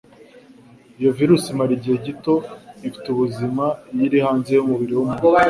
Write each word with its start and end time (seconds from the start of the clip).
Iyo 0.99 1.11
virusi 1.17 1.47
imara 1.53 1.71
igihe 1.77 1.97
gito 2.05 2.33
ifite 2.87 3.07
ubuzima 3.09 3.65
iyo 3.93 4.03
iri 4.07 4.19
hanze 4.25 4.49
y'umubiri 4.53 4.93
w'umuntu 4.95 5.25